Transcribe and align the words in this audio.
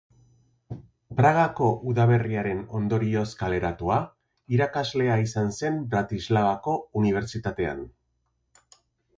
Pragako 1.17 1.67
Udaberriaren 1.91 2.63
ondorioz 2.79 3.25
kaleratua, 3.41 3.99
irakaslea 4.57 5.21
izan 5.27 5.55
zen 5.61 5.79
Bratislavako 5.93 6.77
Unibertsitatean. 7.03 7.89